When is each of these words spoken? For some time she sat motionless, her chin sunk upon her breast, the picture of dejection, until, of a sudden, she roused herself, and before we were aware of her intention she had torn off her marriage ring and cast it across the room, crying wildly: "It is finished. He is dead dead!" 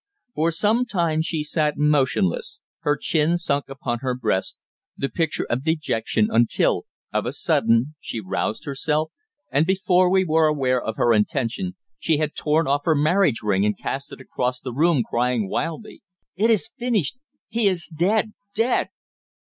For 0.33 0.49
some 0.49 0.87
time 0.87 1.21
she 1.21 1.43
sat 1.43 1.77
motionless, 1.77 2.61
her 2.79 2.97
chin 2.97 3.37
sunk 3.37 3.69
upon 3.69 3.99
her 3.99 4.15
breast, 4.15 4.63
the 4.97 5.09
picture 5.09 5.45
of 5.47 5.63
dejection, 5.63 6.27
until, 6.31 6.85
of 7.13 7.27
a 7.27 7.31
sudden, 7.31 7.93
she 7.99 8.19
roused 8.19 8.65
herself, 8.65 9.11
and 9.51 9.63
before 9.67 10.09
we 10.09 10.25
were 10.25 10.47
aware 10.47 10.81
of 10.81 10.95
her 10.95 11.13
intention 11.13 11.75
she 11.99 12.17
had 12.17 12.33
torn 12.33 12.65
off 12.67 12.81
her 12.85 12.95
marriage 12.95 13.43
ring 13.43 13.63
and 13.63 13.77
cast 13.77 14.11
it 14.11 14.19
across 14.19 14.59
the 14.59 14.73
room, 14.73 15.03
crying 15.07 15.47
wildly: 15.47 16.01
"It 16.35 16.49
is 16.49 16.71
finished. 16.79 17.19
He 17.49 17.67
is 17.67 17.85
dead 17.85 18.31
dead!" 18.55 18.89